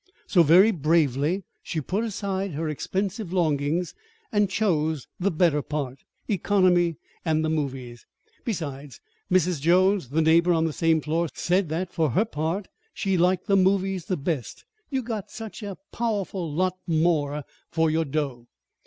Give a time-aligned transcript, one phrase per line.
[0.25, 3.93] So very bravely she put aside her expensive longings,
[4.31, 8.07] and chose the better part economy and the movies.
[8.43, 8.99] Besides,
[9.31, 9.61] Mrs.
[9.61, 13.55] Jones, the neighbor on the same floor, said that, for her part, she liked the
[13.55, 18.47] movies the best, you got "such a powerful lot more for your dough."